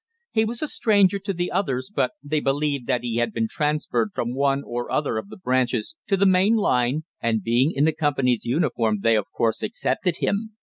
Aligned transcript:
He 0.31 0.45
was 0.45 0.63
a 0.63 0.67
stranger 0.67 1.19
to 1.19 1.31
the 1.31 1.51
others, 1.51 1.91
but 1.95 2.13
they 2.23 2.39
believed 2.39 2.87
that 2.87 3.03
he 3.03 3.17
had 3.17 3.31
been 3.31 3.47
transferred 3.47 4.13
from 4.15 4.33
one 4.33 4.63
or 4.65 4.89
other 4.91 5.15
of 5.17 5.29
the 5.29 5.37
branches 5.37 5.95
to 6.07 6.17
the 6.17 6.25
main 6.25 6.55
line, 6.55 7.03
and 7.21 7.43
being 7.43 7.71
in 7.71 7.85
the 7.85 7.93
company's 7.93 8.43
uniform 8.43 9.01
they, 9.03 9.15
of 9.15 9.29
course, 9.29 9.61
accepted 9.61 10.15
him. 10.17 10.57